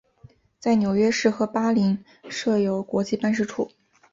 [0.59, 3.69] 在纽约市和巴林设有国际办事处。